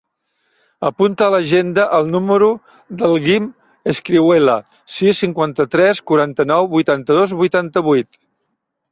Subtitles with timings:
[0.87, 2.47] Apunta a l'agenda el número
[3.01, 3.45] del Guim
[3.93, 4.55] Escrihuela:
[4.93, 8.19] sis, cinquanta-tres, quaranta-nou, vuitanta-dos, vuitanta-vuit.